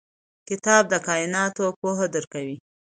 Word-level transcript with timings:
کتاب 0.47 0.83
د 0.91 0.93
کایناتو 1.07 1.65
پوهه 1.79 2.05
درکوي. 2.15 2.57